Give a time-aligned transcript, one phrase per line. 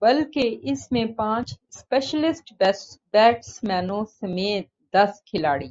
[0.02, 2.52] بلکہ اس میں پانچ اسپیشلسٹ
[3.12, 5.70] بیٹسمینوں سمیت دس کھلاڑی